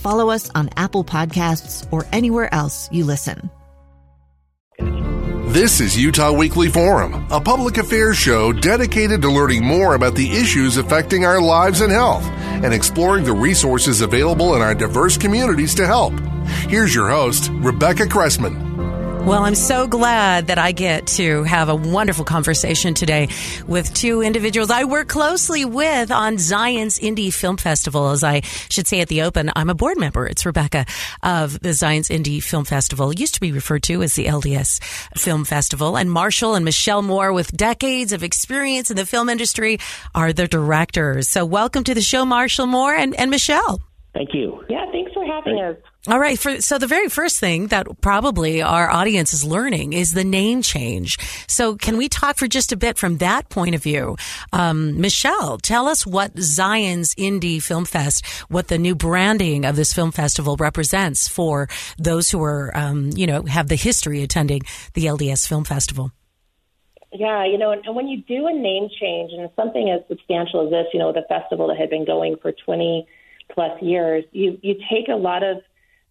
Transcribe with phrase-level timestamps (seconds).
[0.00, 3.50] follow us on Apple Podcasts, or anywhere else you listen.
[5.50, 10.30] This is Utah Weekly Forum, a public affairs show dedicated to learning more about the
[10.30, 12.22] issues affecting our lives and health
[12.62, 16.12] and exploring the resources available in our diverse communities to help.
[16.68, 18.69] Here's your host, Rebecca Cressman.
[19.20, 23.28] Well, I'm so glad that I get to have a wonderful conversation today
[23.68, 28.10] with two individuals I work closely with on Zion's Indie Film Festival.
[28.10, 30.26] As I should say at the open, I'm a board member.
[30.26, 30.86] It's Rebecca
[31.22, 33.10] of the Zion's Indie Film Festival.
[33.10, 34.82] It used to be referred to as the LDS
[35.16, 35.96] Film Festival.
[35.96, 39.78] And Marshall and Michelle Moore, with decades of experience in the film industry,
[40.14, 41.28] are the directors.
[41.28, 43.82] So welcome to the show, Marshall Moore and, and Michelle.
[44.12, 44.64] Thank you.
[44.68, 45.76] Yeah, thanks for having us.
[46.08, 46.36] All right.
[46.36, 50.62] For, so the very first thing that probably our audience is learning is the name
[50.62, 51.16] change.
[51.46, 54.16] So can we talk for just a bit from that point of view?
[54.52, 59.92] Um, Michelle, tell us what Zion's Indie Film Fest, what the new branding of this
[59.92, 64.62] film festival represents for those who are, um, you know, have the history attending
[64.94, 66.10] the LDS Film Festival.
[67.12, 70.64] Yeah, you know, and, and when you do a name change and something as substantial
[70.64, 73.06] as this, you know, the festival that had been going for 20
[73.54, 75.58] plus years, you you take a lot of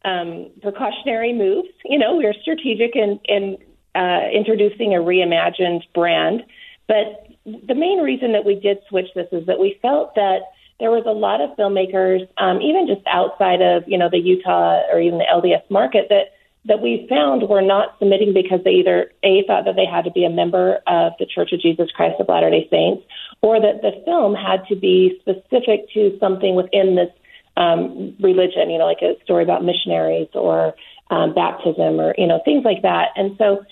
[0.06, 1.70] um, precautionary moves.
[1.86, 3.58] You know, we are strategic in in
[3.96, 6.44] uh, introducing a reimagined brand,
[6.88, 10.40] but the main reason that we did switch this is that we felt that
[10.80, 14.82] there was a lot of filmmakers, um, even just outside of you know the Utah
[14.92, 16.32] or even the LDS market, that
[16.66, 20.12] that we found were not submitting because they either a thought that they had to
[20.12, 23.04] be a member of the Church of Jesus Christ of Latter Day Saints,
[23.42, 27.12] or that the film had to be specific to something within this
[27.60, 30.74] um, religion, you know, like a story about missionaries or
[31.12, 33.10] um, baptism or, you know, things like that.
[33.16, 33.64] And so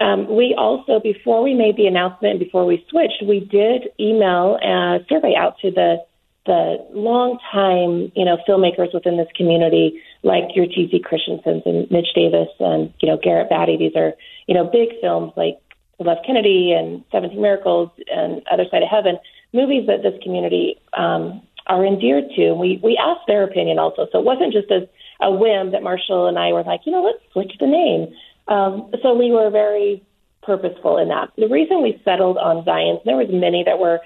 [0.00, 4.58] um, we also, before we made the announcement and before we switched, we did email
[4.62, 6.04] a survey out to the
[6.46, 10.98] the long time, you know, filmmakers within this community, like your T.C.
[11.04, 13.76] Christensen's and Mitch Davis and, you know, Garrett Batty.
[13.76, 14.14] These are,
[14.46, 15.58] you know, big films like
[15.98, 19.18] Love Kennedy and Seventeen Miracles and Other Side of Heaven,
[19.52, 22.52] movies that this community um, are endeared to.
[22.52, 24.88] We we asked their opinion also, so it wasn't just a,
[25.22, 28.12] a whim that Marshall and I were like, you know, let's switch the name.
[28.48, 30.02] Um, so we were very
[30.42, 31.30] purposeful in that.
[31.36, 34.00] The reason we settled on Zion's, there was many that were,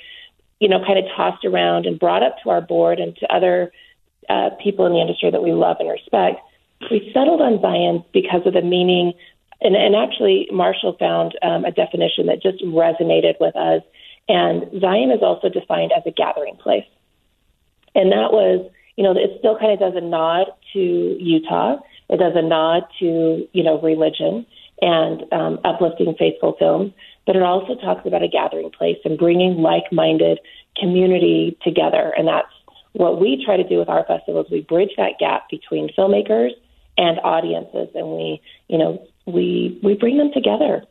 [0.60, 3.72] you know, kind of tossed around and brought up to our board and to other
[4.28, 6.40] uh, people in the industry that we love and respect.
[6.90, 9.14] We settled on Zion's because of the meaning,
[9.62, 13.80] and, and actually Marshall found um, a definition that just resonated with us.
[14.28, 16.84] And Zion is also defined as a gathering place.
[17.94, 21.76] And that was, you know, it still kind of does a nod to Utah.
[22.08, 24.46] It does a nod to, you know, religion
[24.80, 26.92] and um, uplifting faithful films.
[27.26, 30.40] But it also talks about a gathering place and bringing like-minded
[30.78, 32.12] community together.
[32.16, 32.52] And that's
[32.92, 34.46] what we try to do with our festivals.
[34.50, 36.50] We bridge that gap between filmmakers
[36.96, 40.84] and audiences, and we, you know, we we bring them together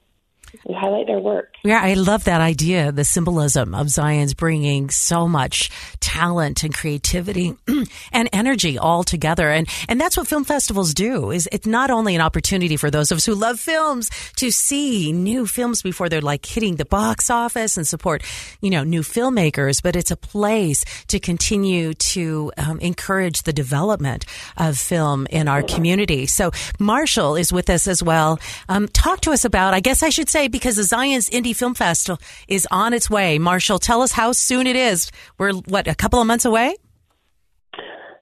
[0.67, 1.53] we highlight their work.
[1.63, 5.69] Yeah, I love that idea, the symbolism of Zion's bringing so much
[6.13, 7.55] talent and creativity
[8.11, 9.49] and energy all together.
[9.49, 13.11] And, and that's what film festivals do is it's not only an opportunity for those
[13.11, 17.31] of us who love films to see new films before they're like hitting the box
[17.31, 18.21] office and support,
[18.61, 24.23] you know, new filmmakers, but it's a place to continue to um, encourage the development
[24.57, 26.27] of film in our community.
[26.27, 28.39] So Marshall is with us as well.
[28.69, 31.73] Um, talk to us about, I guess I should say, because the Zion's Indie Film
[31.73, 33.39] Festival is on its way.
[33.39, 35.11] Marshall, tell us how soon it is.
[35.39, 36.75] We're, what, a couple of months away?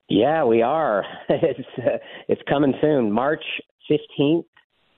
[0.08, 1.04] Yeah, we are.
[1.28, 1.98] It's uh,
[2.28, 3.42] it's coming soon, March
[3.88, 4.46] fifteenth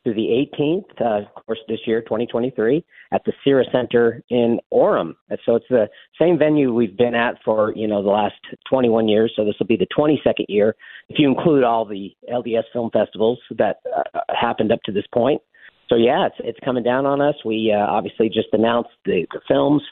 [0.03, 5.15] through the 18th, uh, of course, this year, 2023, at the SCERA Center in Orem.
[5.47, 5.89] So it's the
[6.21, 8.35] same venue we've been at for you know the last
[8.69, 9.33] 21 years.
[9.35, 10.77] So this will be the 22nd year
[11.09, 15.41] if you include all the LDS film festivals that uh, happened up to this point.
[15.89, 17.37] so yeah, it's it's coming down on us.
[17.47, 19.83] We uh, obviously just announced the, the films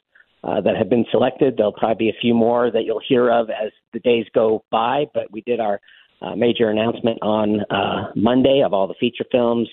[0.44, 1.56] uh, that have been selected.
[1.56, 5.06] There'll probably be a few more that you'll hear of as the days go by.
[5.14, 5.80] But we did our
[6.20, 9.68] uh, major announcement on uh, Monday of all the feature films,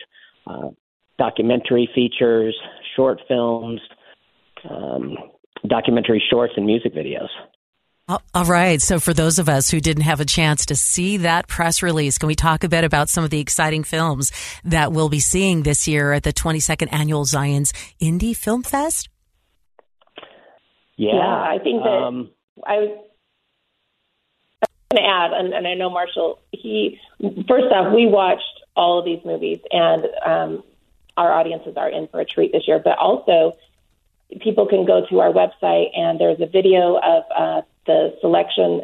[0.47, 0.69] uh,
[1.17, 2.55] documentary features,
[2.95, 3.79] short films,
[4.69, 5.15] um,
[5.67, 7.29] documentary shorts, and music videos.
[8.33, 8.81] All right.
[8.81, 12.17] So, for those of us who didn't have a chance to see that press release,
[12.17, 14.31] can we talk a bit about some of the exciting films
[14.63, 19.09] that we'll be seeing this year at the 22nd Annual Zion's Indie Film Fest?
[20.99, 22.29] Yeah, yeah I think that um,
[22.67, 22.89] I was
[24.91, 26.99] going to add, and, and, I know Marshall, he,
[27.47, 28.43] first off, we watched
[28.75, 30.63] all of these movies, and um,
[31.15, 33.55] our audiences are in for a treat this year, but also,
[34.41, 38.81] people can go to our website and there's a video of uh, the selection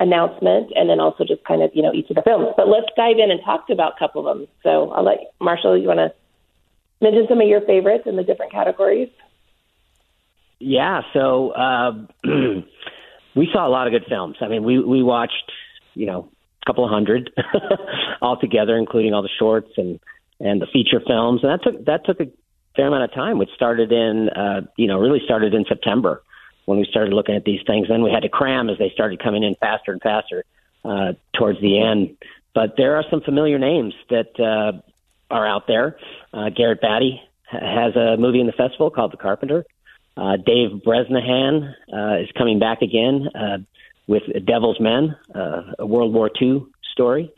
[0.00, 2.48] announcement and then also just kind of, you know, each of the films.
[2.56, 4.48] But let's dive in and talk about a couple of them.
[4.62, 6.14] So I'll let Marshall, you want to
[7.02, 9.10] mention some of your favorites in the different categories?
[10.60, 11.02] Yeah.
[11.12, 11.92] So uh,
[13.34, 14.36] we saw a lot of good films.
[14.40, 15.52] I mean, we, we watched,
[15.94, 16.30] you know,
[16.62, 17.30] a couple of hundred
[18.22, 20.00] altogether, including all the shorts and,
[20.40, 21.42] and the feature films.
[21.42, 22.30] And that took, that took a
[22.76, 26.22] fair amount of time, which started in, uh, you know, really started in September
[26.64, 27.88] when we started looking at these things.
[27.88, 30.44] Then we had to cram as they started coming in faster and faster
[30.84, 32.16] uh, towards the end.
[32.54, 34.80] But there are some familiar names that uh,
[35.30, 35.98] are out there.
[36.32, 37.20] Uh, Garrett Batty
[37.50, 39.64] has a movie in the festival called The Carpenter.
[40.18, 43.58] Uh, Dave Bresnahan uh, is coming back again uh,
[44.08, 47.32] with Devil's Men, uh, a World War II story.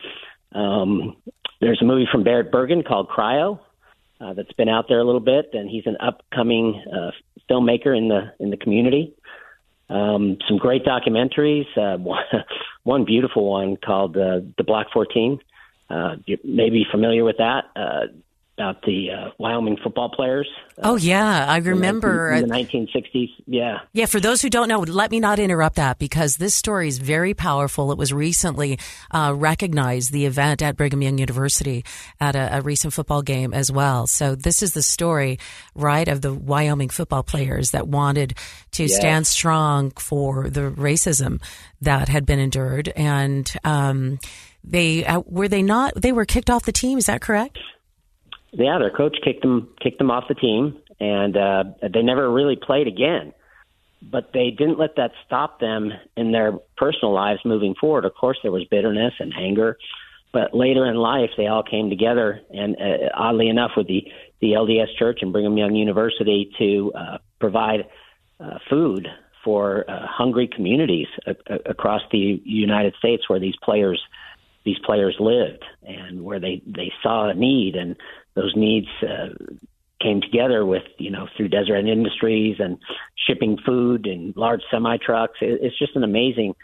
[0.53, 1.17] Um,
[1.61, 3.61] there's a movie from Barrett Burgin called Cryo
[4.19, 7.11] uh, that's been out there a little bit, and he's an upcoming uh,
[7.50, 9.15] filmmaker in the in the community.
[9.91, 11.67] Um, some great documentaries.
[11.77, 12.25] One,
[12.85, 15.38] one beautiful one called "The Black 14."
[15.91, 17.65] Uh, you may be familiar with that.
[18.60, 20.46] About the uh, Wyoming football players.
[20.76, 23.30] Uh, oh yeah, I remember in the, in the 1960s.
[23.46, 24.04] Yeah, yeah.
[24.04, 27.32] For those who don't know, let me not interrupt that because this story is very
[27.32, 27.90] powerful.
[27.90, 28.78] It was recently
[29.12, 31.86] uh, recognized the event at Brigham Young University
[32.20, 34.06] at a, a, recent football game as well.
[34.06, 35.38] So this is the story,
[35.74, 38.34] right, of the Wyoming football players that wanted
[38.72, 41.42] to stand strong for the racism
[41.80, 43.50] that had been endured and.
[43.64, 44.18] Um,
[44.62, 47.58] they uh, were they not they were kicked off the team is that correct
[48.52, 52.56] yeah, their coach kicked them kicked them off the team, and uh, they never really
[52.56, 53.32] played again.
[54.02, 58.05] But they didn't let that stop them in their personal lives moving forward.
[58.06, 59.76] Of course, there was bitterness and anger,
[60.32, 64.05] but later in life, they all came together, and uh, oddly enough, with the
[64.41, 67.87] the LDS Church and Brigham Young University to uh, provide
[68.41, 69.06] uh, food
[69.44, 74.00] for uh, hungry communities a- a- across the United States where these players
[74.64, 77.96] these players lived and where they they saw a need and
[78.34, 79.28] those needs uh,
[80.00, 82.78] came together with you know through Deseret Industries and
[83.26, 85.38] shipping food and large semi trucks.
[85.40, 86.54] It, it's just an amazing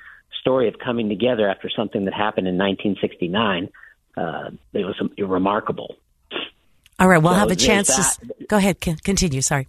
[0.41, 3.69] story of coming together after something that happened in 1969.
[4.17, 5.97] Uh, it was remarkable.
[6.99, 8.17] All right, we'll so have a chance that.
[8.39, 8.81] to go ahead.
[8.81, 9.43] Continue.
[9.43, 9.69] Sorry.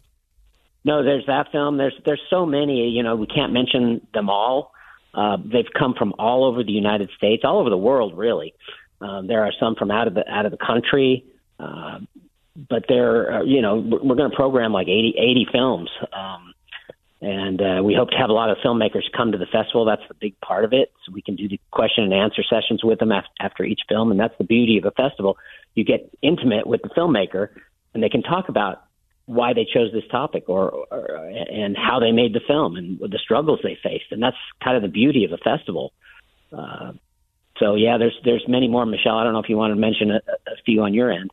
[0.86, 1.78] No, there's that film.
[1.78, 2.90] There's there's so many.
[2.90, 4.72] You know, we can't mention them all.
[5.18, 8.54] Uh, they've come from all over the United States, all over the world, really.
[9.02, 11.26] Um, there are some from out of the out of the country.
[11.60, 12.00] Uh,
[12.70, 15.90] but they're, uh, you know, we're going to program like 80, 80 films.
[16.12, 16.54] Um,
[17.22, 19.86] and uh, we hope to have a lot of filmmakers come to the festival.
[19.86, 20.92] That's the big part of it.
[21.06, 24.12] So we can do the question and answer sessions with them after, after each film.
[24.12, 25.38] And that's the beauty of a festival.
[25.76, 27.50] You get intimate with the filmmaker
[27.94, 28.84] and they can talk about
[29.28, 31.16] why they chose this topic or, or
[31.52, 34.12] and how they made the film and the struggles they faced.
[34.12, 35.92] And that's kind of the beauty of a festival.
[36.52, 36.94] Uh,
[37.60, 38.86] so yeah, there's there's many more.
[38.86, 41.30] Michelle, I don't know if you want to mention a, a few on your end.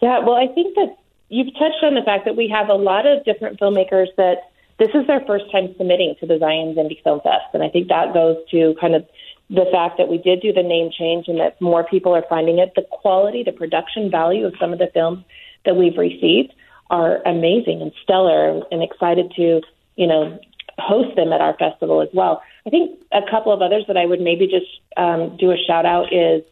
[0.00, 0.96] Yeah, well, I think that
[1.28, 4.88] you've touched on the fact that we have a lot of different filmmakers that this
[4.94, 7.52] is their first time submitting to the Zion's Indie Film Fest.
[7.52, 9.06] And I think that goes to kind of
[9.50, 12.58] the fact that we did do the name change and that more people are finding
[12.58, 12.72] it.
[12.76, 15.24] The quality, the production value of some of the films
[15.68, 16.54] that we've received
[16.88, 19.60] are amazing and stellar and excited to,
[19.96, 20.40] you know,
[20.78, 22.40] host them at our festival as well.
[22.66, 25.84] I think a couple of others that I would maybe just um, do a shout
[25.84, 26.42] out is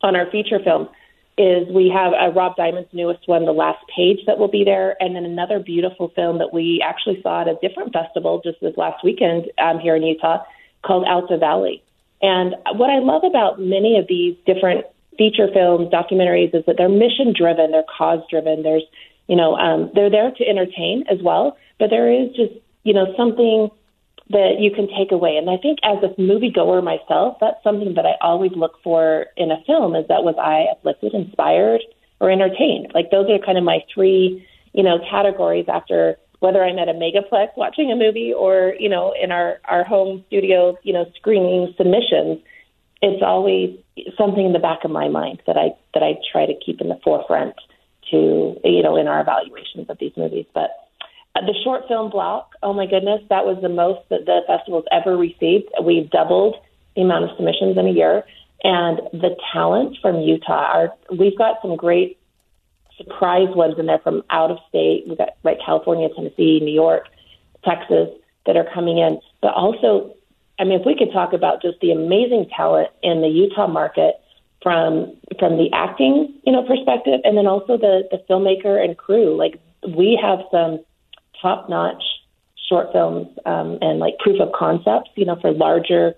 [0.00, 0.88] on our feature film
[1.36, 5.14] is we have Rob Diamond's newest one, The Last Page, that will be there, and
[5.14, 9.04] then another beautiful film that we actually saw at a different festival just this last
[9.04, 10.42] weekend um, here in Utah
[10.82, 11.82] called Alta Valley.
[12.22, 14.86] And what I love about many of these different
[15.18, 18.62] feature films, documentaries, is that they're mission driven, they're cause driven.
[18.62, 18.84] There's,
[19.28, 22.52] you know, um, they're there to entertain as well, but there is just,
[22.84, 23.70] you know, something
[24.30, 25.36] that you can take away.
[25.36, 29.50] And I think as a moviegoer myself, that's something that I always look for in
[29.50, 31.80] a film is that was I uplifted, inspired,
[32.20, 32.92] or entertained.
[32.94, 36.92] Like those are kind of my three, you know, categories after whether I'm at a
[36.92, 41.72] megaplex watching a movie or, you know, in our, our home studio, you know, screening
[41.76, 42.40] submissions,
[43.02, 43.78] it's always
[44.16, 46.88] something in the back of my mind that I that I try to keep in
[46.88, 47.54] the forefront
[48.10, 50.46] to you know in our evaluations of these movies.
[50.54, 50.70] But
[51.34, 54.86] uh, the short film block, oh my goodness, that was the most that the festival's
[54.90, 55.68] ever received.
[55.82, 56.56] We've doubled
[56.94, 58.24] the amount of submissions in a year,
[58.62, 60.94] and the talent from Utah are.
[61.10, 62.18] We've got some great
[62.96, 65.04] surprise ones in there from out of state.
[65.06, 67.04] We've got like California, Tennessee, New York,
[67.64, 68.08] Texas
[68.46, 70.14] that are coming in, but also
[70.58, 74.20] I mean, if we could talk about just the amazing talent in the Utah market
[74.62, 79.36] from from the acting, you know, perspective, and then also the the filmmaker and crew.
[79.36, 80.80] Like we have some
[81.40, 82.02] top notch
[82.68, 86.14] short films um, and like proof of concepts, you know, for larger,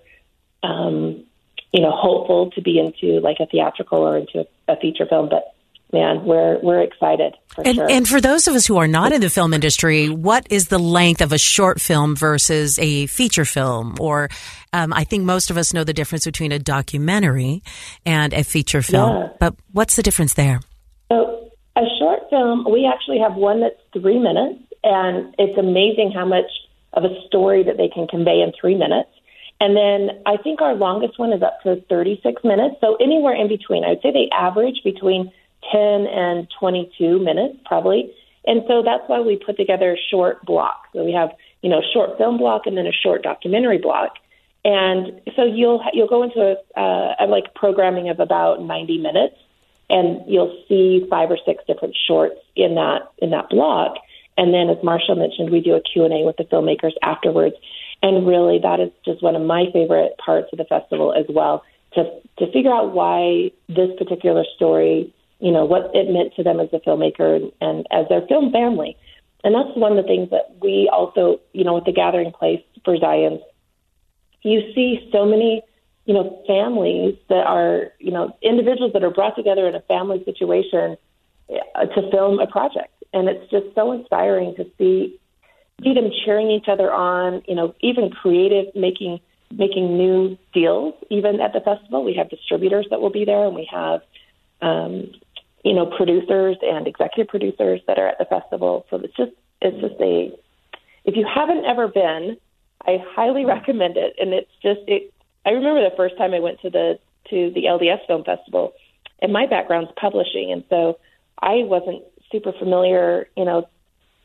[0.62, 1.24] um,
[1.72, 5.54] you know, hopeful to be into like a theatrical or into a, feature film, but
[5.92, 7.90] man, we're we're excited for and, sure.
[7.90, 10.78] And for those of us who are not in the film industry, what is the
[10.78, 13.96] length of a short film versus a feature film?
[14.00, 14.28] Or
[14.72, 17.62] um, I think most of us know the difference between a documentary
[18.04, 19.16] and a feature film.
[19.16, 19.28] Yeah.
[19.40, 20.60] But what's the difference there?
[21.10, 26.26] So a short film, we actually have one that's three minutes, and it's amazing how
[26.26, 26.50] much
[26.92, 29.10] of a story that they can convey in three minutes.
[29.60, 32.76] And then I think our longest one is up to 36 minutes.
[32.80, 35.32] So anywhere in between, I would say they average between
[35.72, 38.12] 10 and 22 minutes probably.
[38.46, 40.84] And so that's why we put together a short block.
[40.94, 41.30] So we have,
[41.62, 44.12] you know, short film block and then a short documentary block.
[44.64, 49.36] And so you'll you'll go into a, uh, a like programming of about 90 minutes,
[49.88, 53.94] and you'll see five or six different shorts in that in that block.
[54.36, 57.56] And then, as Marshall mentioned, we do a Q and A with the filmmakers afterwards.
[58.02, 61.64] And really, that is just one of my favorite parts of the festival as well
[61.94, 62.04] to
[62.38, 66.68] to figure out why this particular story you know, what it meant to them as
[66.72, 68.96] a filmmaker and, and as their film family.
[69.44, 72.62] And that's one of the things that we also, you know, with the gathering place
[72.84, 73.40] for Zions,
[74.42, 75.62] you see so many,
[76.06, 80.22] you know, families that are, you know, individuals that are brought together in a family
[80.24, 80.96] situation
[81.50, 82.92] uh, to film a project.
[83.12, 85.18] And it's just so inspiring to see
[85.84, 91.40] see them cheering each other on, you know, even creative making making new deals even
[91.40, 92.04] at the festival.
[92.04, 94.02] We have distributors that will be there and we have
[94.60, 95.12] um,
[95.64, 98.86] you know, producers and executive producers that are at the festival.
[98.90, 100.32] So it's just it's just a
[101.04, 102.36] if you haven't ever been,
[102.86, 104.14] I highly recommend it.
[104.18, 105.12] And it's just it
[105.44, 106.98] I remember the first time I went to the
[107.30, 108.72] to the LDS Film Festival
[109.20, 110.98] and my background's publishing and so
[111.40, 113.68] I wasn't super familiar, you know,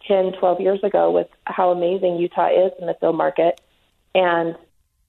[0.07, 3.61] 10, 12 years ago with how amazing Utah is in the film market.
[4.15, 4.55] And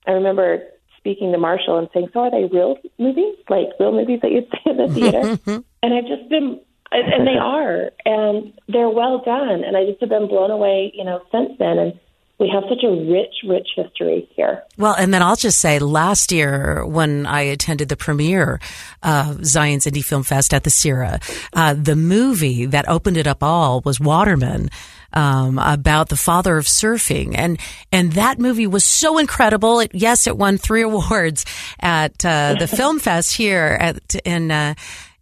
[0.07, 0.63] I remember
[1.05, 3.35] speaking to Marshall and saying, "So are they real movies?
[3.47, 5.39] Like real movies that you'd see in the theater?"
[5.83, 6.59] and I've just been,
[6.91, 11.03] and they are, and they're well done, and I just have been blown away, you
[11.03, 11.77] know, since then.
[11.77, 11.99] And
[12.39, 14.63] we have such a rich, rich history here.
[14.77, 18.59] Well, and then I'll just say last year when I attended the premiere
[19.03, 21.21] of Zion's Indie Film Fest at the SCERA,
[21.53, 24.69] uh, the movie that opened it up all was Waterman.
[25.15, 27.57] Um, about the father of surfing, and
[27.89, 29.79] and that movie was so incredible.
[29.79, 31.45] It, yes, it won three awards
[31.79, 34.73] at uh, the film fest here at in uh,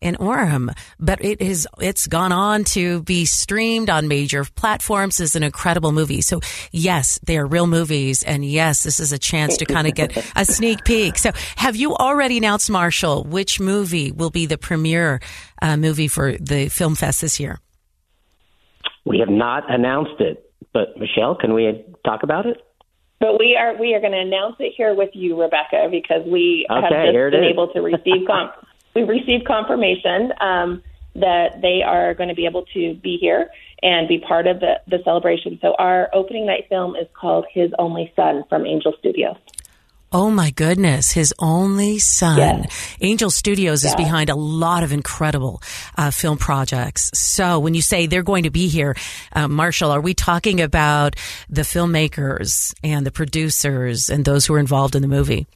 [0.03, 5.35] in Orem, but it is it's gone on to be streamed on major platforms as
[5.35, 6.21] an incredible movie.
[6.21, 9.95] So yes, they are real movies, and yes, this is a chance to kind of
[9.95, 11.17] get a sneak peek.
[11.17, 15.21] So have you already announced, Marshall, which movie will be the premiere
[15.61, 17.59] uh, movie for the film fest this year?
[19.05, 22.57] We have not announced it, but Michelle, can we talk about it?
[23.19, 26.67] But we are we are going to announce it here with you, Rebecca, because we
[26.69, 27.51] Okay, have just been is.
[27.51, 28.51] able to receive com-
[28.95, 30.83] we've received confirmation um,
[31.15, 33.49] that they are going to be able to be here
[33.81, 35.59] and be part of the, the celebration.
[35.61, 39.37] So our opening night film is called His Only Son from Angel Studios.
[40.15, 42.37] Oh my goodness, his only son.
[42.37, 42.97] Yes.
[43.01, 45.59] Angel Studios is behind a lot of incredible
[45.97, 47.09] uh, film projects.
[47.17, 48.95] So when you say they're going to be here,
[49.31, 51.15] uh, Marshall, are we talking about
[51.49, 55.47] the filmmakers and the producers and those who are involved in the movie?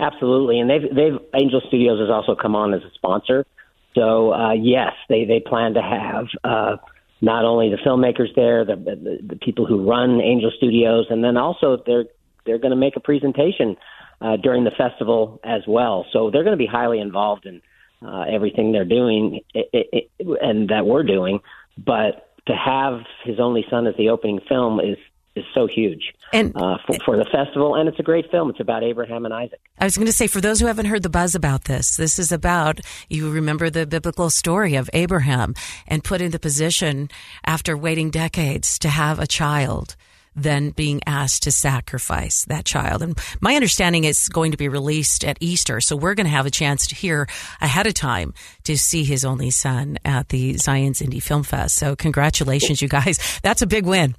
[0.00, 3.46] Absolutely, and they've they've Angel Studios has also come on as a sponsor.
[3.94, 6.76] So uh, yes, they they plan to have uh,
[7.20, 11.36] not only the filmmakers there, the, the the people who run Angel Studios, and then
[11.36, 12.06] also they're
[12.44, 13.76] they're going to make a presentation
[14.20, 16.06] uh, during the festival as well.
[16.12, 17.60] So they're going to be highly involved in
[18.06, 21.40] uh, everything they're doing i i i and that we're doing.
[21.78, 24.98] But to have his only son as the opening film is
[25.34, 27.74] is so huge and uh, for, for, the festival.
[27.74, 28.50] And it's a great film.
[28.50, 29.60] It's about Abraham and Isaac.
[29.78, 32.18] I was going to say, for those who haven't heard the buzz about this, this
[32.18, 35.54] is about you remember the biblical story of Abraham
[35.86, 37.08] and put in the position
[37.46, 39.96] after waiting decades to have a child
[40.34, 43.02] than being asked to sacrifice that child.
[43.02, 45.80] And my understanding is going to be released at Easter.
[45.80, 47.28] So we're going to have a chance to hear
[47.60, 48.34] ahead of time
[48.64, 51.76] to see his only son at the Zion's Indie Film Fest.
[51.76, 53.40] So congratulations, you guys.
[53.42, 54.16] That's a big win.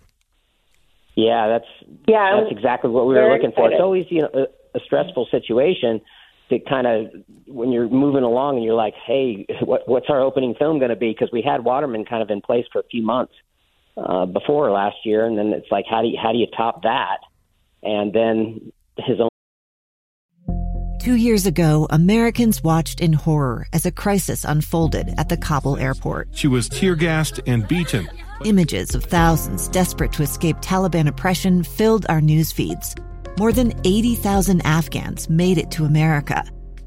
[1.15, 3.55] Yeah, that's yeah, that's exactly what we were looking excited.
[3.55, 3.71] for.
[3.71, 6.01] It's always you know a, a stressful situation
[6.49, 10.55] to kind of when you're moving along and you're like, hey, what, what's our opening
[10.57, 11.11] film going to be?
[11.11, 13.33] Because we had Waterman kind of in place for a few months
[13.97, 16.83] uh, before last year, and then it's like, how do you how do you top
[16.83, 17.19] that?
[17.81, 19.29] And then his own.
[20.99, 26.29] Two years ago, Americans watched in horror as a crisis unfolded at the Kabul airport.
[26.31, 28.07] She was tear gassed and beaten.
[28.45, 32.95] Images of thousands desperate to escape Taliban oppression filled our news feeds.
[33.37, 36.45] More than 80,000 Afghans made it to America.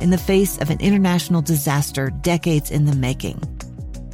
[0.00, 3.40] in the face of an international disaster decades in the making.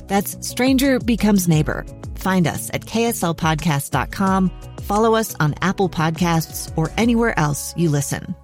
[0.09, 1.85] That's Stranger Becomes Neighbor.
[2.17, 4.51] Find us at kslpodcast.com,
[4.83, 8.35] follow us on Apple Podcasts, or anywhere else you listen.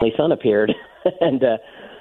[0.00, 0.72] My son appeared,
[1.20, 1.58] and uh,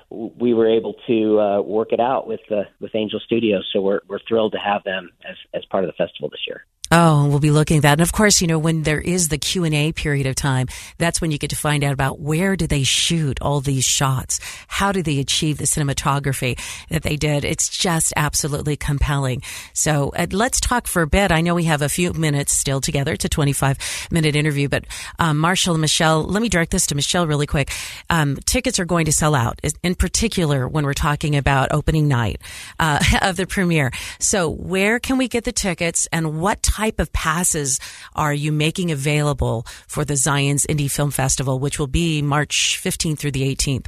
[0.09, 3.67] we were able to uh, work it out with uh, with Angel Studios.
[3.73, 6.65] So we're we're thrilled to have them as as part of the festival this year.
[6.95, 7.93] Oh, we'll be looking at that.
[7.93, 10.67] And of course, you know, when there is the Q&A period of time,
[10.99, 14.39] that's when you get to find out about where do they shoot all these shots?
[14.67, 16.59] How do they achieve the cinematography
[16.91, 17.45] that they did?
[17.45, 19.41] It's just absolutely compelling.
[19.73, 21.31] So uh, let's talk for a bit.
[21.31, 23.13] I know we have a few minutes still together.
[23.13, 24.85] A 25 minute interview, but
[25.17, 27.71] um, Marshall and Michelle, let me direct this to Michelle really quick.
[28.11, 32.39] Um, tickets are going to sell out, in particular when we're talking about opening night
[32.79, 33.91] uh, of the premiere.
[34.19, 37.79] So where can we get the tickets and what type type of passes
[38.13, 43.19] are you making available for the Zion's Indie Film Festival, which will be March 15th
[43.19, 43.87] through the 18th?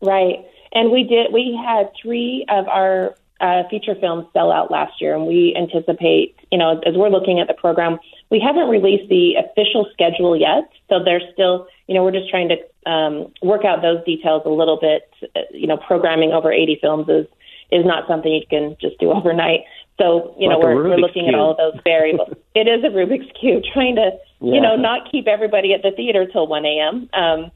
[0.00, 0.46] Right.
[0.72, 5.16] And we did, we had three of our uh, feature films sell out last year,
[5.16, 7.98] and we anticipate, you know, as we're looking at the program,
[8.30, 10.70] we haven't released the official schedule yet.
[10.88, 14.50] So there's still, you know, we're just trying to um, work out those details a
[14.50, 15.10] little bit.
[15.34, 17.26] Uh, you know, programming over 80 films is
[17.70, 19.60] is not something you can just do overnight.
[19.98, 21.34] So, you like know, we're, we're looking cube.
[21.34, 22.34] at all those variables.
[22.54, 24.54] it is a Rubik's Cube, trying to, yeah.
[24.54, 27.10] you know, not keep everybody at the theater till 1 a.m.
[27.12, 27.50] Um,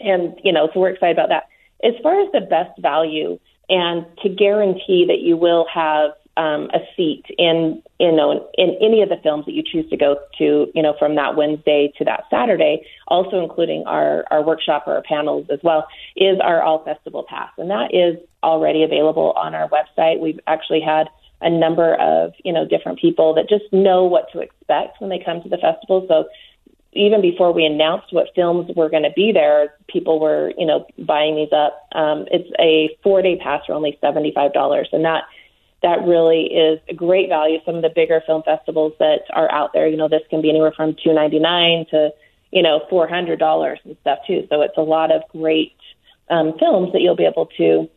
[0.00, 1.44] and, you know, so we're excited about that.
[1.84, 3.38] As far as the best value
[3.68, 9.02] and to guarantee that you will have um, a seat in, you know, in any
[9.02, 12.04] of the films that you choose to go to, you know, from that Wednesday to
[12.04, 15.86] that Saturday, also including our, our workshop or our panels as well,
[16.16, 17.50] is our All Festival Pass.
[17.58, 20.20] And that is already available on our website.
[20.20, 21.08] We've actually had
[21.40, 25.22] a number of you know different people that just know what to expect when they
[25.24, 26.04] come to the festival.
[26.08, 26.28] So
[26.92, 30.86] even before we announced what films were going to be there, people were you know
[30.98, 31.88] buying these up.
[31.94, 35.24] Um, it's a four day pass for only seventy five dollars, and that
[35.82, 37.58] that really is a great value.
[37.64, 40.50] Some of the bigger film festivals that are out there, you know, this can be
[40.50, 42.10] anywhere from two ninety nine to
[42.50, 44.46] you know four hundred dollars and stuff too.
[44.50, 45.76] So it's a lot of great
[46.30, 47.88] um, films that you'll be able to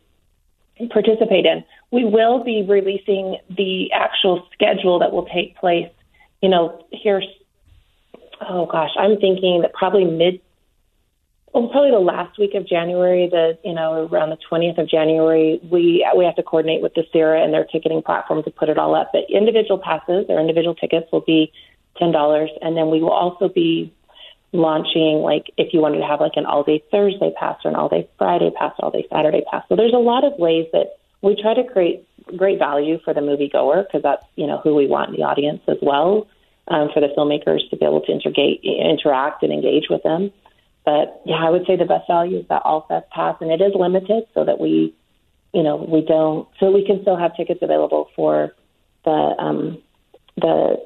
[0.88, 1.64] participate in.
[1.90, 5.88] We will be releasing the actual schedule that will take place,
[6.40, 7.22] you know, here.
[8.40, 10.40] Oh gosh, I'm thinking that probably mid,
[11.52, 15.60] well, probably the last week of January, the you know around the 20th of January,
[15.70, 18.78] we we have to coordinate with the SCERA and their ticketing platform to put it
[18.78, 19.10] all up.
[19.12, 21.52] But individual passes or individual tickets will be
[21.98, 23.92] ten dollars, and then we will also be
[24.52, 27.76] launching like if you wanted to have like an all day Thursday pass or an
[27.76, 29.64] all day Friday pass, all day Saturday pass.
[29.68, 33.20] So there's a lot of ways that we try to create great value for the
[33.20, 36.28] moviegoer because that's you know who we want in the audience as well
[36.68, 40.30] um, for the filmmakers to be able to integrate, interact and engage with them.
[40.84, 43.60] But yeah, I would say the best value is that all fest pass, and it
[43.60, 44.94] is limited so that we,
[45.54, 48.54] you know, we don't so we can still have tickets available for
[49.04, 49.78] the um,
[50.36, 50.76] the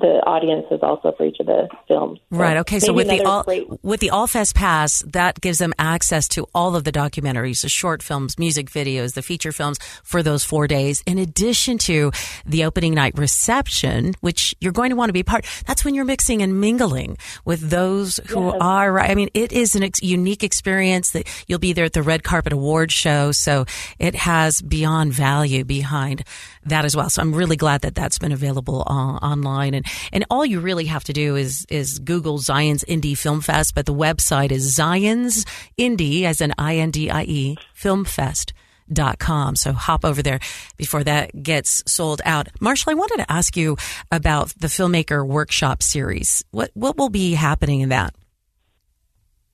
[0.00, 2.18] the audiences also for each of the films.
[2.30, 2.56] So right.
[2.58, 2.80] Okay.
[2.80, 3.68] So with the all great...
[3.82, 8.02] with the Allfest Pass, that gives them access to all of the documentaries, the short
[8.02, 11.02] films, music videos, the feature films for those four days.
[11.06, 12.10] In addition to
[12.46, 15.46] the opening night reception, which you're going to want to be part.
[15.66, 18.56] That's when you're mixing and mingling with those who yes.
[18.60, 18.98] are.
[18.98, 22.22] I mean, it is an ex- unique experience that you'll be there at the Red
[22.22, 23.32] Carpet Award show.
[23.32, 23.66] So
[23.98, 26.24] it has beyond value behind
[26.64, 27.10] that as well.
[27.10, 29.74] So I'm really glad that that's been available uh, online.
[29.74, 33.74] And, and all you really have to do is, is Google Zion's Indie Film Fest,
[33.74, 35.44] but the website is Zion's
[35.78, 38.52] Indie as an I-N-D-I-E Film Fest.
[38.92, 39.54] Dot com.
[39.54, 40.40] So hop over there
[40.76, 42.48] before that gets sold out.
[42.58, 43.76] Marshall, I wanted to ask you
[44.10, 46.44] about the filmmaker workshop series.
[46.50, 48.16] What what will be happening in that?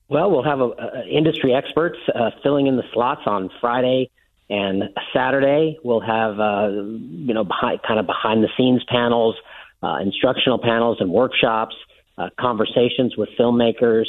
[0.09, 4.09] Well, we'll have a, a industry experts uh, filling in the slots on Friday
[4.49, 4.83] and
[5.13, 9.35] Saturday we'll have uh, you know behind, kind of behind the scenes panels,
[9.83, 11.75] uh, instructional panels and workshops,
[12.17, 14.05] uh, conversations with filmmakers,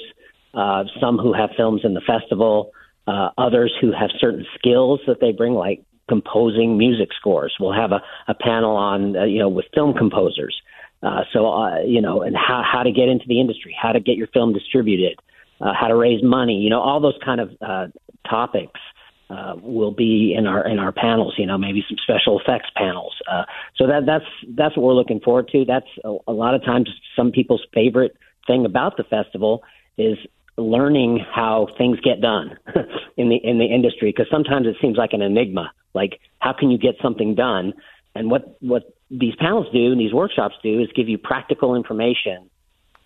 [0.54, 2.72] uh, some who have films in the festival,
[3.06, 7.54] uh, others who have certain skills that they bring, like composing music scores.
[7.60, 10.56] We'll have a, a panel on uh, you know with film composers.
[11.02, 14.00] Uh, so uh, you know, and how how to get into the industry, how to
[14.00, 15.18] get your film distributed,
[15.60, 16.54] uh, how to raise money.
[16.54, 17.86] You know, all those kind of uh,
[18.28, 18.80] topics
[19.30, 21.34] uh, will be in our in our panels.
[21.38, 23.14] You know, maybe some special effects panels.
[23.30, 23.44] Uh,
[23.76, 24.24] so that that's
[24.56, 25.64] that's what we're looking forward to.
[25.64, 29.62] That's a, a lot of times some people's favorite thing about the festival
[29.96, 30.16] is
[30.58, 32.58] learning how things get done
[33.16, 36.70] in the in the industry because sometimes it seems like an enigma like how can
[36.70, 37.72] you get something done
[38.14, 42.50] and what what these panels do and these workshops do is give you practical information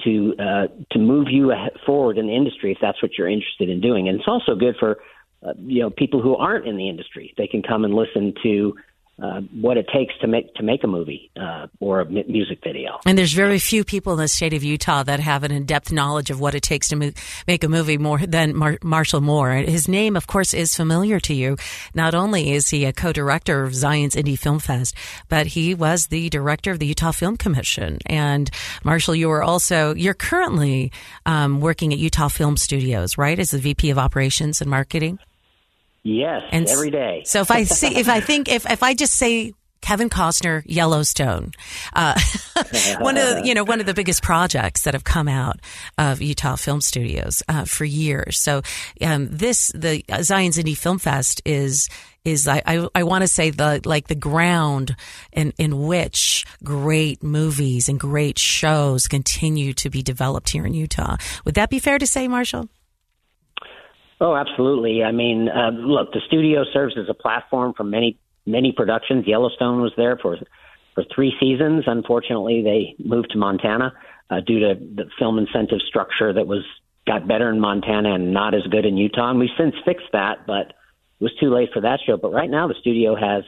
[0.02, 1.52] to uh, to move you
[1.84, 4.74] forward in the industry if that's what you're interested in doing and it's also good
[4.80, 4.98] for
[5.46, 7.34] uh, you know people who aren't in the industry.
[7.36, 8.74] They can come and listen to
[9.22, 12.58] uh, what it takes to make to make a movie uh, or a m- music
[12.64, 12.98] video.
[13.06, 16.30] And there's very few people in the state of Utah that have an in-depth knowledge
[16.30, 17.12] of what it takes to mo-
[17.46, 19.52] make a movie more than Mar- Marshall Moore.
[19.52, 21.56] His name, of course, is familiar to you.
[21.94, 24.96] Not only is he a co-director of Zion's Indie Film Fest,
[25.28, 27.98] but he was the director of the Utah Film Commission.
[28.06, 28.50] And
[28.82, 30.90] Marshall, you are also you're currently
[31.26, 33.38] um, working at Utah Film Studios, right?
[33.38, 35.18] As the VP of Operations and Marketing.
[36.02, 37.22] Yes, and every day.
[37.24, 41.52] So if I see, if I think, if if I just say Kevin Costner, Yellowstone,
[41.92, 42.18] uh,
[42.98, 45.60] one of the, you know one of the biggest projects that have come out
[45.98, 48.40] of Utah Film Studios uh, for years.
[48.40, 48.62] So
[49.00, 51.88] um, this the Zion's Indie Film Fest is
[52.24, 54.96] is I I, I want to say the like the ground
[55.32, 61.16] in in which great movies and great shows continue to be developed here in Utah.
[61.44, 62.68] Would that be fair to say, Marshall?
[64.22, 65.02] Oh, absolutely.
[65.02, 69.26] I mean, uh, look, the studio serves as a platform for many many productions.
[69.26, 70.38] Yellowstone was there for
[70.94, 71.84] for three seasons.
[71.88, 73.92] Unfortunately, they moved to Montana
[74.30, 76.62] uh, due to the film incentive structure that was
[77.04, 79.30] got better in Montana and not as good in Utah.
[79.30, 82.16] And we've since fixed that, but it was too late for that show.
[82.16, 83.42] But right now, the studio has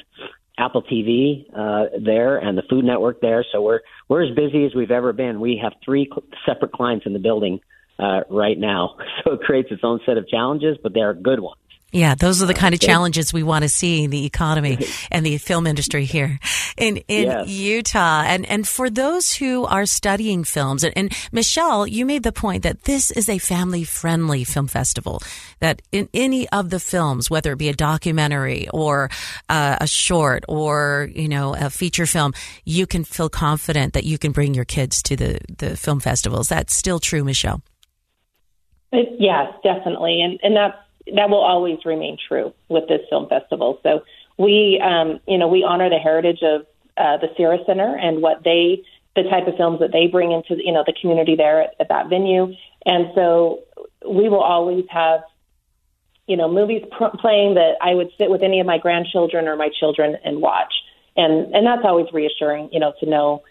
[0.58, 4.74] Apple TV uh, there and the Food Network there, so we're we're as busy as
[4.74, 5.38] we've ever been.
[5.38, 7.60] We have three cl- separate clients in the building
[7.98, 8.96] uh, right now.
[9.24, 11.56] So it creates its own set of challenges, but they are good ones.
[11.94, 15.24] Yeah, those are the kind of challenges we want to see in the economy and
[15.24, 16.40] the film industry here
[16.76, 17.48] in in yes.
[17.48, 18.24] Utah.
[18.26, 22.64] And and for those who are studying films, and, and, Michelle, you made the point
[22.64, 25.22] that this is a family friendly film festival.
[25.60, 29.08] That in any of the films, whether it be a documentary or
[29.48, 32.32] uh, a short or you know a feature film,
[32.64, 36.48] you can feel confident that you can bring your kids to the the film festivals.
[36.48, 37.62] That's still true, Michelle.
[38.94, 40.76] It, yes, definitely, and and that's
[41.14, 43.78] that will always remain true with this film festival.
[43.82, 44.04] So
[44.38, 46.62] we, um, you know, we honor the heritage of
[46.96, 48.82] uh, the SCERA Center and what they,
[49.16, 51.88] the type of films that they bring into, you know, the community there at, at
[51.88, 52.54] that venue.
[52.86, 53.60] And so
[54.08, 55.20] we will always have,
[56.26, 59.56] you know, movies pr- playing that I would sit with any of my grandchildren or
[59.56, 60.72] my children and watch.
[61.16, 63.44] And and that's always reassuring, you know, to know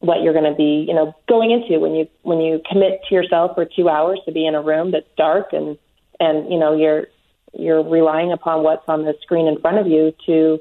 [0.00, 3.14] what you're going to be, you know, going into when you when you commit to
[3.14, 5.76] yourself for two hours to be in a room that's dark and
[6.20, 7.06] and you know you're
[7.52, 10.58] you're relying upon what's on the screen in front of you to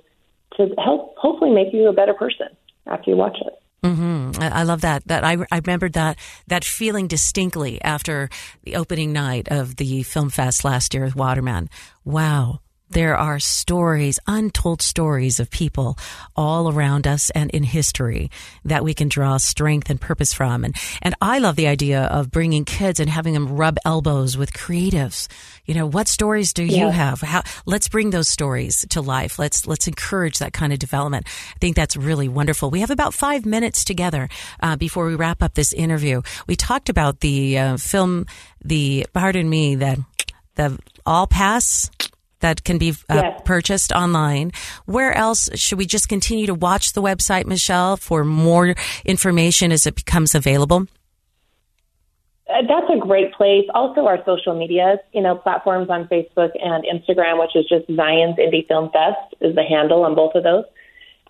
[0.56, 2.48] to help hopefully make you a better person
[2.88, 3.54] after you watch it.
[3.84, 4.42] Mm-hmm.
[4.42, 5.08] I I love that.
[5.08, 8.30] That I, I remembered that that feeling distinctly after
[8.64, 11.70] the opening night of the film fest last year with Waterman.
[12.04, 15.98] Wow, there are stories, untold stories of people
[16.36, 18.32] all around us and in history
[18.64, 20.64] that we can draw strength and purpose from.
[20.64, 24.54] And, and I love the idea of bringing kids and having them rub elbows with
[24.54, 25.28] creatives.
[25.66, 27.22] You know, what stories do you have?
[27.22, 29.38] How, let's bring those stories to life.
[29.38, 31.28] Let's, let's encourage that kind of development.
[31.28, 32.70] I think that's really wonderful.
[32.70, 34.30] We have about five minutes together,
[34.62, 36.22] uh, before we wrap up this interview.
[36.48, 38.28] We talked about the, uh, film,
[38.64, 40.06] the, pardon me, the,
[40.56, 41.90] the All Pass
[42.40, 43.42] that can be uh, Yes.
[43.46, 44.52] purchased online.
[44.86, 49.86] Where else should we just continue to watch the website, Michelle, for more information as
[49.88, 50.88] it becomes available?
[52.50, 53.66] Uh, That's a great place.
[53.74, 58.38] Also, our social medias, you know, platforms on Facebook and Instagram, which is just Zion's
[58.38, 60.64] Indie Film Fest, is the handle on both of those.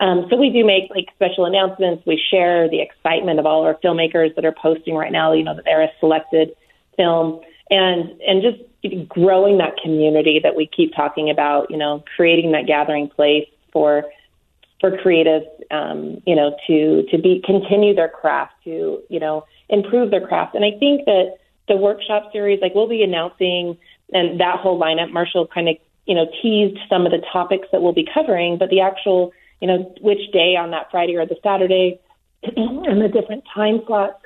[0.00, 2.06] Um, so we do make like special announcements.
[2.06, 5.32] We share the excitement of all our filmmakers that are posting right now.
[5.32, 6.50] You know that they're a selected
[6.96, 8.62] film, and and just
[9.08, 11.70] growing that community that we keep talking about.
[11.70, 14.04] You know, creating that gathering place for
[14.80, 20.10] for creatives, um, you know, to to be continue their craft, to you know, improve
[20.10, 20.54] their craft.
[20.54, 21.38] And I think that
[21.68, 23.76] the workshop series, like we'll be announcing,
[24.12, 27.82] and that whole lineup, Marshall kind of you know teased some of the topics that
[27.82, 31.36] we'll be covering, but the actual you know which day on that Friday or the
[31.42, 32.00] Saturday,
[32.42, 34.22] and the different time slots,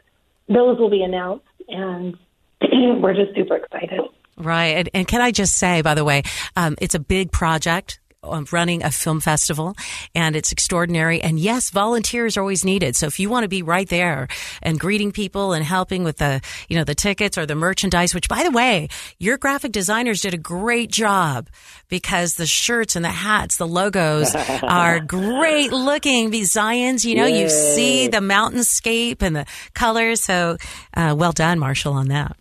[0.48, 2.16] those will be announced, and
[3.02, 4.00] we're just super excited.
[4.42, 4.76] Right.
[4.76, 6.22] And, and can I just say, by the way,
[6.56, 7.98] um, it's a big project.
[8.24, 9.74] Of running a film festival
[10.14, 11.20] and it's extraordinary.
[11.20, 12.94] And yes, volunteers are always needed.
[12.94, 14.28] So if you want to be right there
[14.62, 18.28] and greeting people and helping with the, you know, the tickets or the merchandise, which
[18.28, 18.86] by the way,
[19.18, 21.48] your graphic designers did a great job
[21.88, 26.30] because the shirts and the hats, the logos are great looking.
[26.30, 30.20] These Zions, you know, you see the mountainscape and the colors.
[30.22, 30.58] So,
[30.94, 32.36] uh, well done, Marshall, on that.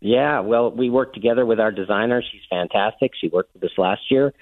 [0.00, 2.22] Yeah, well, we worked together with our designer.
[2.22, 3.12] She's fantastic.
[3.20, 4.32] She worked with us last year.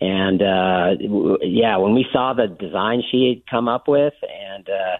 [0.00, 4.96] And uh yeah, when we saw the design she had come up with and uh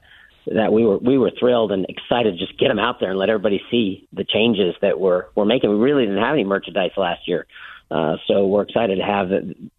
[0.55, 3.19] that we were we were thrilled and excited to just get them out there and
[3.19, 5.69] let everybody see the changes that we're we're making.
[5.69, 7.47] We really didn't have any merchandise last year.
[7.91, 9.29] Uh so we're excited to have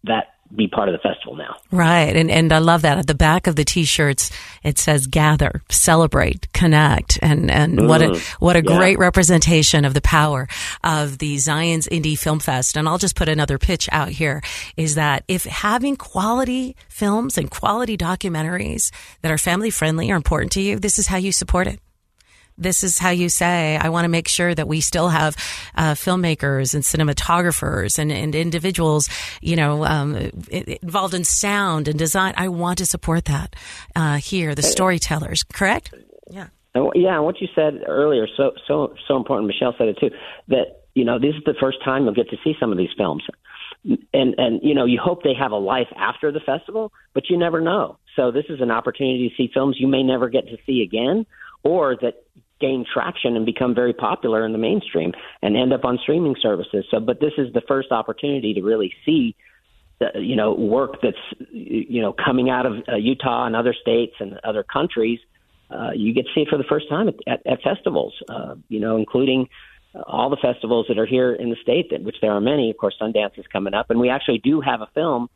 [0.04, 1.56] that be part of the festival now.
[1.70, 2.14] Right.
[2.16, 2.98] And, and I love that.
[2.98, 4.30] At the back of the t-shirts,
[4.62, 7.18] it says gather, celebrate, connect.
[7.22, 8.28] And, and what a, mm.
[8.40, 8.76] what a yeah.
[8.76, 10.48] great representation of the power
[10.82, 12.76] of the Zion's Indie Film Fest.
[12.76, 14.42] And I'll just put another pitch out here
[14.76, 18.90] is that if having quality films and quality documentaries
[19.22, 21.80] that are family friendly are important to you, this is how you support it
[22.58, 25.36] this is how you say, I want to make sure that we still have
[25.76, 29.08] uh, filmmakers and cinematographers and, and individuals,
[29.40, 30.16] you know, um,
[30.50, 32.34] involved in sound and design.
[32.36, 33.54] I want to support that
[33.94, 35.94] uh, here, the storytellers, correct?
[36.30, 36.48] Yeah.
[36.94, 39.48] Yeah, and what you said earlier, so so so important.
[39.48, 40.10] Michelle said it too.
[40.48, 42.90] That you know this is the first time you'll get to see some of these
[42.96, 43.24] films,
[43.84, 47.36] and and you know you hope they have a life after the festival, but you
[47.36, 47.98] never know.
[48.14, 51.26] So this is an opportunity to see films you may never get to see again,
[51.62, 52.22] or that
[52.60, 56.84] gain traction and become very popular in the mainstream and end up on streaming services.
[56.90, 59.36] So, but this is the first opportunity to really see
[60.00, 61.16] the, you know work that's
[61.50, 65.18] you know coming out of uh, Utah and other states and other countries.
[65.70, 68.54] Uh, you get to see it for the first time at, at, at festivals, uh,
[68.68, 69.48] you know, including
[70.06, 72.70] all the festivals that are here in the state, that, which there are many.
[72.70, 75.28] Of course, Sundance is coming up, and we actually do have a film,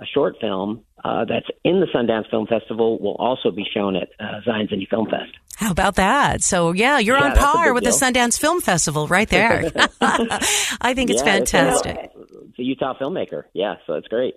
[0.00, 2.98] a short film uh, that's in the Sundance Film Festival.
[2.98, 5.32] Will also be shown at uh, Zion's Indie Film Fest.
[5.56, 6.42] How about that?
[6.42, 7.90] So yeah, you're Yeah, on par big with the.
[7.90, 9.70] Sundance Film Festival right there.
[10.00, 12.10] I think it's Yeah, fantastic.
[12.48, 14.34] It's a Utah filmmaker, yeah, so it's great.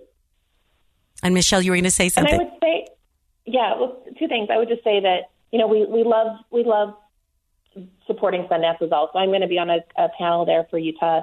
[1.22, 2.32] And Michelle, you were going to say something.
[2.32, 2.86] And I would say,
[3.46, 4.48] yeah, well, two things.
[4.52, 6.94] I would just say that you know we we love we love
[8.06, 9.10] supporting Sundance as well.
[9.12, 11.22] So I'm going to be on a, a panel there for Utah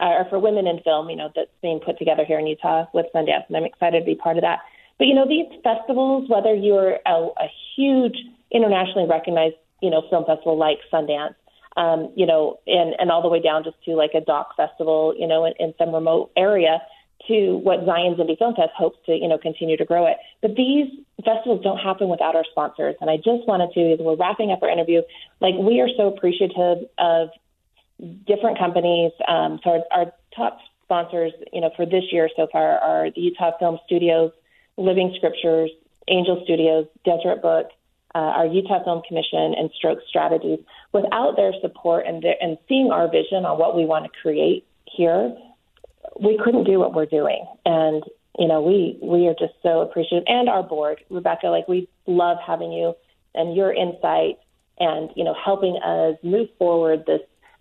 [0.00, 1.10] uh, or for women in film.
[1.10, 4.04] You know that's being put together here in Utah with Sundance, and I'm excited to
[4.04, 4.60] be part of that.
[4.98, 8.16] But you know these festivals, whether you're a, a huge
[8.50, 11.34] internationally recognized you know film festival like Sundance.
[11.76, 15.14] Um, you know, and, and all the way down just to like a doc festival,
[15.14, 16.80] you know, in, in some remote area,
[17.28, 20.16] to what Zion's Indie Film Fest hopes to, you know, continue to grow it.
[20.42, 20.86] But these
[21.24, 22.94] festivals don't happen without our sponsors.
[23.00, 25.02] And I just wanted to, as we're wrapping up our interview,
[25.40, 27.28] like we are so appreciative of
[28.26, 29.12] different companies.
[29.26, 33.20] Um, so our, our top sponsors, you know, for this year so far are the
[33.20, 34.32] Utah Film Studios,
[34.76, 35.70] Living Scriptures,
[36.08, 37.70] Angel Studios, Deseret Book,
[38.14, 40.60] uh, our Utah Film Commission, and Stroke Strategies.
[40.92, 44.64] Without their support and their, and seeing our vision on what we want to create
[44.86, 45.36] here,
[46.20, 47.44] we couldn't do what we're doing.
[47.64, 48.02] And
[48.38, 51.48] you know, we we are just so appreciative, and our board, Rebecca.
[51.48, 52.94] Like we love having you
[53.34, 54.38] and your insight,
[54.78, 57.20] and you know, helping us move forward this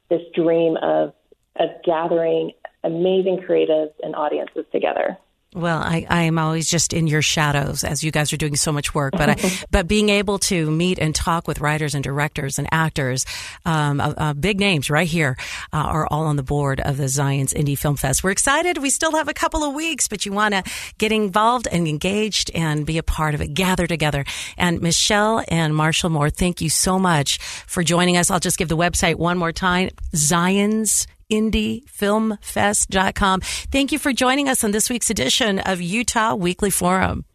[0.09, 1.13] this dream of
[1.57, 2.51] of gathering
[2.83, 5.17] amazing creatives and audiences together.
[5.55, 8.73] Well, I, I am always just in your shadows as you guys are doing so
[8.73, 12.59] much work, but I, but being able to meet and talk with writers and directors
[12.59, 13.25] and actors,
[13.63, 15.37] um, uh, uh, big names right here,
[15.71, 18.21] uh, are all on the board of the Zions Indie Film Fest.
[18.21, 18.79] We're excited.
[18.79, 20.63] We still have a couple of weeks, but you want to
[20.97, 23.53] get involved and engaged and be a part of it.
[23.53, 24.25] Gather together.
[24.57, 28.29] And Michelle and Marshall Moore, thank you so much for joining us.
[28.29, 33.41] I'll just give the website one more time: Zions indiefilmfest.com.
[33.41, 37.25] Thank you for joining us on this week's edition of Utah Weekly Forum.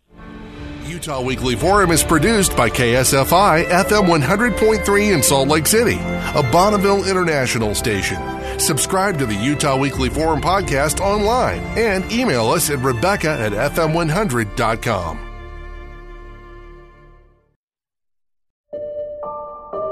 [0.90, 7.09] Utah Weekly Forum is produced by KSFI FM 100.3 in Salt Lake City, a Bonneville
[7.09, 8.18] International station.
[8.59, 15.18] Subscribe to the Utah Weekly Forum podcast online and email us at Rebecca at FM100.com.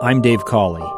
[0.02, 0.97] I'm Dave Cawley